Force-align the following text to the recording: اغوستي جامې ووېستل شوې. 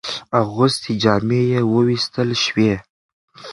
اغوستي 0.41 0.93
جامې 1.01 1.43
ووېستل 1.71 2.29
شوې. 2.43 2.73